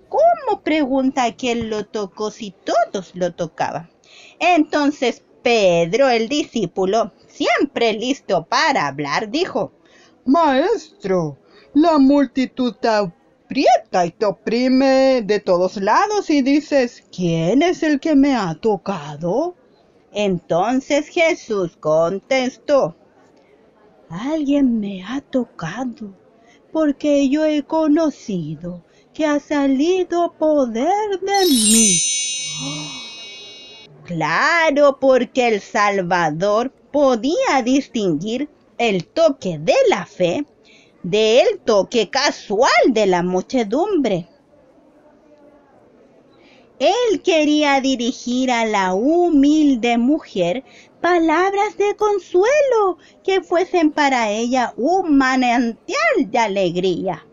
¿Cómo 0.08 0.62
pregunta 0.62 1.34
quién 1.34 1.70
lo 1.70 1.86
tocó 1.86 2.30
si 2.30 2.52
todos 2.52 3.16
lo 3.16 3.34
tocaban? 3.34 3.90
Entonces 4.38 5.24
Pedro, 5.42 6.08
el 6.08 6.28
discípulo, 6.28 7.14
siempre 7.26 7.94
listo 7.94 8.46
para 8.46 8.86
hablar, 8.86 9.28
dijo, 9.28 9.72
Maestro, 10.24 11.36
la 11.74 11.98
multitud 11.98 12.76
aprieta 13.52 14.06
y 14.06 14.10
te 14.12 14.24
oprime 14.24 15.20
de 15.22 15.38
todos 15.38 15.76
lados 15.76 16.30
y 16.30 16.40
dices, 16.40 17.04
¿quién 17.14 17.62
es 17.62 17.82
el 17.82 18.00
que 18.00 18.16
me 18.16 18.34
ha 18.34 18.54
tocado? 18.54 19.54
Entonces 20.10 21.08
Jesús 21.08 21.76
contestó, 21.78 22.96
alguien 24.08 24.80
me 24.80 25.04
ha 25.04 25.20
tocado, 25.20 26.14
porque 26.72 27.28
yo 27.28 27.44
he 27.44 27.62
conocido 27.62 28.82
que 29.12 29.26
ha 29.26 29.38
salido 29.38 30.32
poder 30.38 31.20
de 31.20 31.46
mí. 31.50 32.00
Claro, 34.04 34.98
porque 35.00 35.46
el 35.46 35.60
Salvador 35.60 36.72
podía 36.90 37.62
distinguir 37.64 38.48
el 38.76 39.06
toque 39.06 39.58
de 39.58 39.76
la 39.88 40.04
fe 40.04 40.44
del 41.02 41.58
toque 41.64 42.10
casual 42.10 42.70
de 42.90 43.06
la 43.06 43.22
muchedumbre. 43.22 44.28
Él 46.78 47.22
quería 47.22 47.80
dirigir 47.80 48.50
a 48.50 48.64
la 48.64 48.94
humilde 48.94 49.98
mujer 49.98 50.64
palabras 51.00 51.76
de 51.76 51.94
consuelo 51.96 52.98
que 53.22 53.40
fuesen 53.40 53.92
para 53.92 54.30
ella 54.30 54.74
un 54.76 55.16
manantial 55.16 55.98
de 56.26 56.38
alegría. 56.38 57.26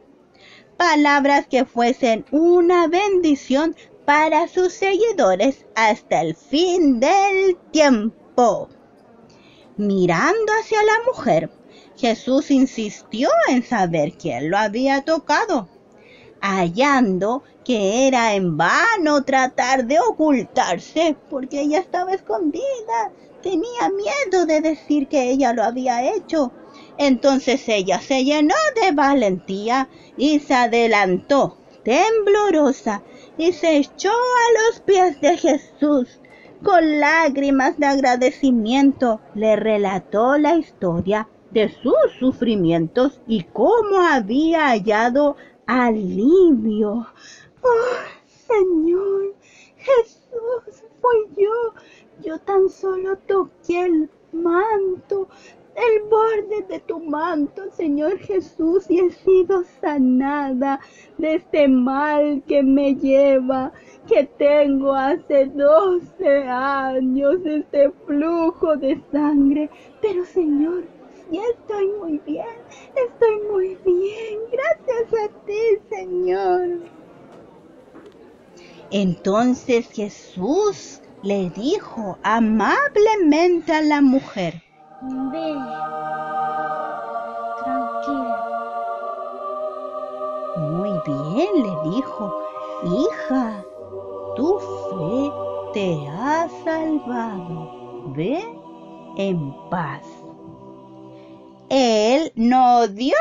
Palabras 0.77 1.47
que 1.47 1.65
fuesen 1.65 2.25
una 2.31 2.87
bendición 2.87 3.75
para 4.05 4.47
sus 4.47 4.73
seguidores 4.73 5.65
hasta 5.75 6.21
el 6.21 6.35
fin 6.35 6.99
del 6.99 7.57
tiempo. 7.71 8.69
Mirando 9.77 10.51
hacia 10.59 10.83
la 10.83 11.03
mujer, 11.05 11.49
Jesús 11.99 12.49
insistió 12.49 13.27
en 13.49 13.61
saber 13.61 14.13
quién 14.13 14.49
lo 14.49 14.57
había 14.57 15.01
tocado, 15.01 15.67
hallando 16.39 17.43
que 17.65 18.07
era 18.07 18.35
en 18.35 18.55
vano 18.55 19.25
tratar 19.25 19.85
de 19.85 19.99
ocultarse 19.99 21.17
porque 21.29 21.59
ella 21.59 21.79
estaba 21.79 22.13
escondida. 22.13 23.11
Tenía 23.43 23.89
miedo 23.89 24.45
de 24.45 24.61
decir 24.61 25.09
que 25.09 25.29
ella 25.29 25.51
lo 25.51 25.61
había 25.61 26.13
hecho. 26.13 26.53
Entonces 26.97 27.67
ella 27.67 27.99
se 27.99 28.23
llenó 28.23 28.55
de 28.81 28.93
valentía 28.93 29.89
y 30.15 30.39
se 30.39 30.53
adelantó, 30.53 31.57
temblorosa, 31.83 33.03
y 33.37 33.51
se 33.51 33.75
echó 33.75 34.11
a 34.11 34.69
los 34.69 34.79
pies 34.79 35.19
de 35.19 35.35
Jesús. 35.35 36.21
Con 36.63 37.01
lágrimas 37.01 37.77
de 37.77 37.87
agradecimiento 37.87 39.19
le 39.35 39.57
relató 39.57 40.37
la 40.37 40.55
historia 40.55 41.27
de 41.51 41.69
sus 41.69 42.11
sufrimientos 42.19 43.21
y 43.27 43.43
cómo 43.43 43.99
había 43.99 44.67
hallado 44.67 45.35
alivio. 45.65 47.07
¡Oh, 47.61 48.19
Señor! 48.25 49.35
Jesús, 49.77 50.83
fui 51.01 51.43
yo. 51.43 51.73
Yo 52.21 52.37
tan 52.39 52.69
solo 52.69 53.17
toqué 53.27 53.85
el 53.85 54.09
manto, 54.33 55.29
el 55.75 56.03
borde 56.09 56.63
de 56.67 56.79
tu 56.81 56.99
manto, 56.99 57.71
Señor 57.71 58.17
Jesús, 58.19 58.89
y 58.89 58.99
he 58.99 59.11
sido 59.11 59.63
sanada 59.79 60.81
de 61.17 61.35
este 61.35 61.67
mal 61.69 62.43
que 62.45 62.61
me 62.61 62.95
lleva, 62.95 63.71
que 64.07 64.25
tengo 64.37 64.93
hace 64.93 65.45
12 65.45 66.27
años, 66.47 67.45
este 67.45 67.91
flujo 68.05 68.75
de 68.75 69.01
sangre. 69.11 69.69
Pero, 70.01 70.25
Señor, 70.25 70.83
ya 71.31 71.41
estoy 71.57 71.87
muy 71.99 72.19
bien, 72.25 72.45
estoy 72.95 73.39
muy 73.51 73.77
bien, 73.85 74.39
gracias 74.51 75.13
a 75.23 75.45
ti, 75.45 75.79
Señor. 75.89 76.79
Entonces 78.91 79.89
Jesús 79.91 81.01
le 81.21 81.49
dijo 81.51 82.17
amablemente 82.23 83.73
a 83.73 83.81
la 83.81 84.01
mujer, 84.01 84.61
Ve. 85.01 85.55
Tranquila. 87.63 88.45
Muy 90.57 90.91
bien, 91.05 91.63
le 91.63 91.89
dijo, 91.91 92.41
hija, 92.83 93.63
tu 94.35 94.59
fe 94.59 95.31
te 95.73 96.07
ha 96.09 96.49
salvado. 96.65 98.11
Ve 98.13 98.43
en 99.17 99.53
paz. 99.69 100.18
Él 101.69 102.31
no 102.35 102.87
dio 102.87 103.15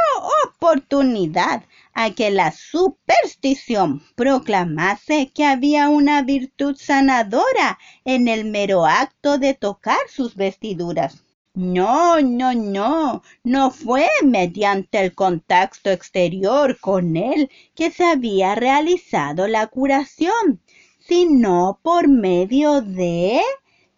oportunidad 0.46 1.64
a 1.92 2.14
que 2.14 2.30
la 2.30 2.50
superstición 2.50 4.02
proclamase 4.14 5.30
que 5.34 5.44
había 5.44 5.90
una 5.90 6.22
virtud 6.22 6.76
sanadora 6.76 7.78
en 8.04 8.26
el 8.26 8.46
mero 8.46 8.86
acto 8.86 9.36
de 9.36 9.52
tocar 9.52 9.98
sus 10.08 10.34
vestiduras. 10.34 11.24
No, 11.52 12.20
no, 12.20 12.54
no, 12.54 13.22
no 13.44 13.70
fue 13.70 14.08
mediante 14.22 15.00
el 15.00 15.14
contacto 15.14 15.90
exterior 15.90 16.78
con 16.80 17.16
él 17.16 17.50
que 17.74 17.90
se 17.90 18.04
había 18.04 18.54
realizado 18.54 19.46
la 19.46 19.66
curación, 19.66 20.62
sino 21.00 21.80
por 21.82 22.08
medio 22.08 22.80
de 22.80 23.42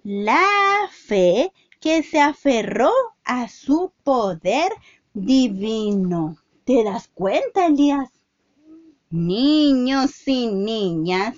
la 0.03 0.89
fe 0.91 1.53
que 1.81 2.03
se 2.03 2.21
aferró 2.21 2.93
a 3.25 3.49
su 3.49 3.93
poder 4.05 4.73
divino. 5.15 6.37
¿Te 6.65 6.85
das 6.85 7.09
cuenta, 7.09 7.67
Elías? 7.67 8.11
Niños 9.11 10.29
y 10.29 10.47
niñas, 10.47 11.35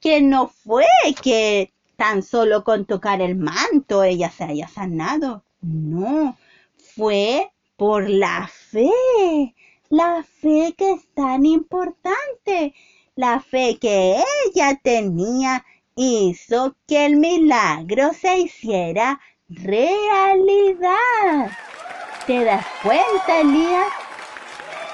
que 0.00 0.20
no 0.20 0.48
fue 0.48 0.84
que 1.22 1.72
tan 1.96 2.22
solo 2.22 2.64
con 2.64 2.84
tocar 2.84 3.22
el 3.22 3.36
manto 3.36 4.02
ella 4.02 4.30
se 4.30 4.44
haya 4.44 4.68
sanado. 4.68 5.44
No, 5.62 6.36
fue 6.76 7.50
por 7.76 8.10
la 8.10 8.48
fe. 8.48 8.90
La 9.88 10.24
fe 10.24 10.74
que 10.76 10.92
es 10.92 11.06
tan 11.14 11.46
importante. 11.46 12.74
La 13.14 13.40
fe 13.40 13.78
que 13.80 14.22
ella 14.46 14.78
tenía 14.82 15.64
hizo 15.96 16.76
que 16.86 17.06
el 17.06 17.16
milagro 17.16 18.12
se 18.12 18.40
hiciera 18.40 19.20
realidad. 19.62 21.50
¿Te 22.26 22.44
das 22.44 22.66
cuenta, 22.82 23.40
Elías? 23.40 23.92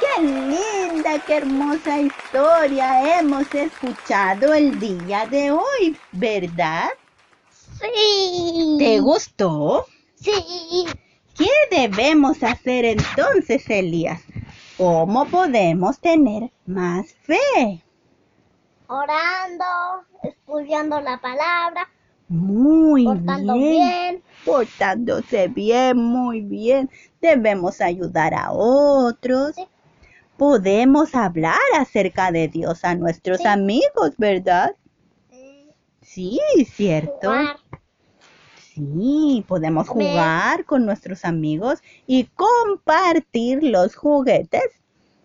Qué 0.01 0.23
linda, 0.23 1.19
qué 1.27 1.37
hermosa 1.37 2.01
historia 2.01 3.19
hemos 3.19 3.55
escuchado 3.55 4.55
el 4.55 4.81
día 4.81 5.27
de 5.27 5.51
hoy, 5.51 5.97
¿verdad? 6.13 6.89
Sí. 7.81 8.77
¿Te 8.79 9.01
gustó? 9.01 9.87
Sí. 10.17 10.87
¿Qué 11.37 11.51
debemos 11.71 12.43
hacer 12.43 12.85
entonces, 12.85 13.69
Elías? 13.69 14.21
¿Cómo 14.77 15.27
podemos 15.27 16.01
tener 16.01 16.51
más 16.67 17.15
fe? 17.23 17.85
Orando, 18.87 19.65
estudiando 20.23 21.01
la 21.01 21.21
palabra, 21.21 21.89
Muy 22.31 23.05
portando 23.05 23.55
bien. 23.55 23.71
bien. 23.71 24.23
Portándose 24.45 25.49
bien, 25.49 25.99
muy 25.99 26.41
bien. 26.41 26.89
Debemos 27.21 27.81
ayudar 27.81 28.33
a 28.35 28.53
otros. 28.53 29.57
Sí. 29.57 29.67
Podemos 30.39 31.15
hablar 31.15 31.59
acerca 31.79 32.31
de 32.33 32.47
Dios 32.49 32.85
a 32.85 32.95
nuestros 32.95 33.39
Sí. 33.39 33.47
amigos, 33.49 34.13
¿verdad? 34.17 34.75
eh, 35.33 35.67
Sí, 36.01 36.39
cierto. 36.73 37.29
jugar. 37.31 37.57
Sí, 38.75 39.45
podemos 39.49 39.89
jugar 39.89 40.65
con 40.65 40.87
nuestros 40.87 41.25
amigos 41.25 41.81
y 42.07 42.25
compartir 42.37 43.63
los 43.63 43.97
juguetes, 43.97 44.63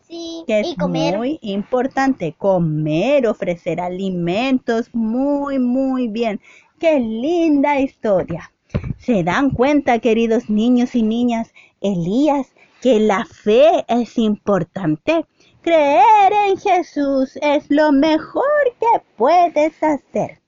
Sí. 0.07 0.43
que 0.47 0.59
es 0.61 0.67
y 0.69 0.75
comer. 0.75 1.17
muy 1.17 1.39
importante. 1.41 2.35
Comer, 2.37 3.27
ofrecer 3.27 3.79
alimentos, 3.79 4.89
muy, 4.93 5.59
muy 5.59 6.07
bien. 6.09 6.41
Qué 6.85 6.99
linda 6.99 7.79
historia. 7.79 8.51
¿Se 8.99 9.23
dan 9.23 9.49
cuenta, 9.49 9.97
queridos 9.97 10.51
niños 10.51 10.93
y 10.93 11.01
niñas, 11.01 11.51
Elías, 11.81 12.53
que 12.79 12.99
la 12.99 13.25
fe 13.25 13.83
es 13.87 14.19
importante? 14.19 15.25
Creer 15.63 16.31
en 16.47 16.57
Jesús 16.57 17.39
es 17.41 17.65
lo 17.71 17.91
mejor 17.91 18.43
que 18.79 19.01
puedes 19.17 19.81
hacer. 19.81 20.43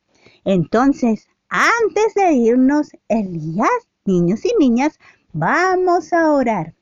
Entonces, 0.45 1.27
antes 1.49 2.13
de 2.13 2.33
irnos, 2.33 2.91
Elías, 3.07 3.87
niños 4.05 4.45
y 4.45 4.51
niñas, 4.59 4.99
vamos 5.33 6.13
a 6.13 6.33
orar. 6.33 6.75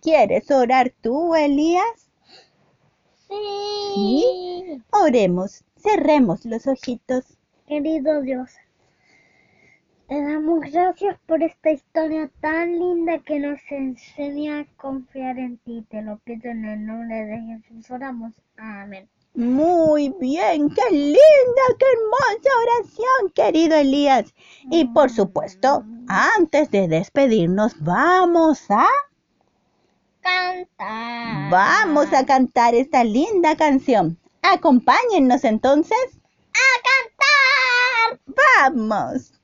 ¿Quieres 0.00 0.50
orar 0.50 0.90
tú, 1.02 1.34
Elías? 1.34 2.08
Sí. 3.28 4.82
Oremos, 4.90 5.64
cerremos 5.76 6.46
los 6.46 6.66
ojitos. 6.66 7.26
Querido 7.66 8.22
Dios, 8.22 8.52
te 10.12 10.20
damos 10.20 10.60
gracias 10.70 11.16
por 11.24 11.42
esta 11.42 11.70
historia 11.70 12.30
tan 12.42 12.78
linda 12.78 13.18
que 13.20 13.38
nos 13.38 13.58
enseña 13.70 14.58
a 14.60 14.66
confiar 14.76 15.38
en 15.38 15.56
ti. 15.56 15.86
Te 15.88 16.02
lo 16.02 16.18
pido 16.18 16.50
en 16.50 16.66
el 16.66 16.84
nombre 16.84 17.24
de 17.24 17.40
Jesús. 17.40 17.90
Oramos. 17.90 18.34
Amén. 18.58 19.08
Muy 19.32 20.14
bien, 20.20 20.68
qué 20.68 20.90
linda, 20.90 21.64
qué 21.78 21.86
hermosa 21.94 22.50
oración, 22.62 23.32
querido 23.34 23.74
Elías. 23.74 24.34
Y 24.70 24.84
por 24.84 25.08
supuesto, 25.08 25.82
antes 26.08 26.70
de 26.70 26.88
despedirnos, 26.88 27.82
vamos 27.82 28.66
a, 28.68 28.86
Canta. 30.20 31.48
vamos 31.50 32.12
a 32.12 32.26
cantar 32.26 32.74
esta 32.74 33.02
linda 33.02 33.56
canción. 33.56 34.18
Acompáñennos 34.42 35.44
entonces. 35.44 36.20
a 36.52 36.68
cantar. 38.10 38.76
¡Vamos! 38.76 39.41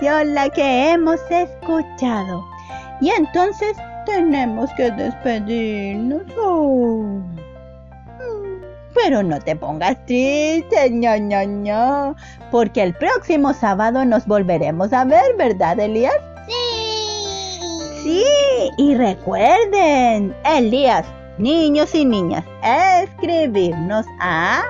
Canción 0.00 0.34
la 0.34 0.48
que 0.48 0.92
hemos 0.92 1.20
escuchado! 1.30 2.44
Y 3.00 3.10
entonces 3.10 3.76
tenemos 4.06 4.70
que 4.76 4.90
despedirnos. 4.90 6.22
Oh. 6.38 7.02
Mm, 8.18 8.62
Pero 8.94 9.22
no 9.22 9.38
te 9.40 9.56
pongas 9.56 9.96
triste, 10.06 10.90
ño, 10.90 11.16
ño, 11.16 11.42
ño, 11.44 12.16
porque 12.50 12.82
el 12.82 12.94
próximo 12.94 13.52
sábado 13.52 14.04
nos 14.04 14.26
volveremos 14.26 14.92
a 14.92 15.04
ver, 15.04 15.36
¿verdad, 15.36 15.78
Elías? 15.78 16.14
Sí. 16.46 16.54
Sí, 18.02 18.24
y 18.78 18.94
recuerden, 18.94 20.34
Elías, 20.44 21.04
niños 21.36 21.94
y 21.94 22.06
niñas, 22.06 22.44
escribirnos 23.02 24.06
a... 24.20 24.62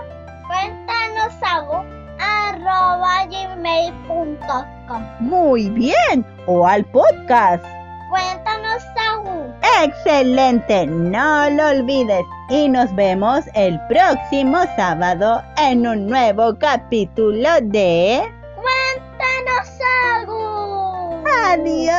Muy 5.20 5.70
bien, 5.70 6.26
o 6.46 6.66
al 6.66 6.84
podcast. 6.86 7.64
Cuéntanos, 8.10 8.82
Saúl. 8.96 9.54
Excelente, 9.82 10.86
no 10.86 11.50
lo 11.50 11.68
olvides. 11.68 12.24
Y 12.48 12.68
nos 12.68 12.92
vemos 12.96 13.44
el 13.54 13.80
próximo 13.86 14.58
sábado 14.76 15.42
en 15.56 15.86
un 15.86 16.08
nuevo 16.08 16.58
capítulo 16.58 17.48
de... 17.62 18.22
Cuéntanos, 18.56 19.68
Saúl. 19.78 21.24
Adiós. 21.46 21.94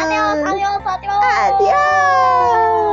Adiós, 0.00 0.38
adiós, 0.48 0.80
adiós. 0.84 1.22
Adiós. 1.60 2.91